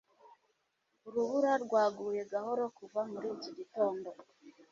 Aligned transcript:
urubura 1.07 1.51
rwaguye 1.63 2.21
gahoro 2.33 2.63
kuva 2.77 2.99
muri 3.11 3.27
iki 3.35 3.49
gitondo 3.57 4.09